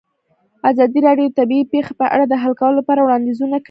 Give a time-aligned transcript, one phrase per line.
[0.69, 3.59] ازادي راډیو د طبیعي پېښې په اړه د حل کولو لپاره وړاندیزونه کړي.